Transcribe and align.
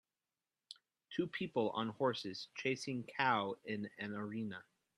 Two 1.11 1.27
people 1.27 1.69
on 1.75 1.89
horses 1.89 2.47
chasing 2.55 3.03
cow 3.13 3.57
in 3.65 3.87
an 3.99 4.15
arena 4.15 4.63